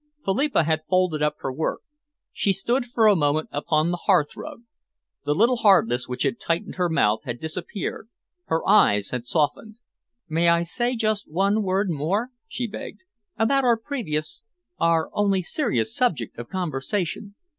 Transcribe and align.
Philippa 0.25 0.63
had 0.63 0.83
folded 0.89 1.21
up 1.21 1.35
her 1.41 1.53
work. 1.53 1.81
She 2.33 2.53
stood 2.53 2.87
for 2.87 3.05
a 3.05 3.15
moment 3.15 3.49
upon 3.51 3.91
the 3.91 4.01
hearth 4.07 4.35
rug. 4.35 4.63
The 5.25 5.35
little 5.35 5.57
hardness 5.57 6.07
which 6.07 6.23
had 6.23 6.39
tightened 6.39 6.77
her 6.77 6.89
mouth 6.89 7.19
had 7.25 7.39
disappeared, 7.39 8.09
her 8.45 8.67
eyes 8.67 9.11
had 9.11 9.27
softened. 9.27 9.79
"May 10.27 10.49
I 10.49 10.63
say 10.63 10.95
just 10.95 11.29
one 11.29 11.61
word 11.61 11.91
more," 11.91 12.31
she 12.47 12.65
begged, 12.65 13.03
"about 13.37 13.63
our 13.63 13.77
previous 13.77 14.41
our 14.79 15.11
only 15.13 15.43
serious 15.43 15.95
subject 15.95 16.35
of 16.39 16.49
conversation? 16.49 17.35